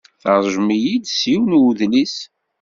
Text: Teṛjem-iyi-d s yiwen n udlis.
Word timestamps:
Teṛjem-iyi-d 0.21 1.05
s 1.17 1.21
yiwen 1.31 1.51
n 1.55 1.65
udlis. 1.67 2.15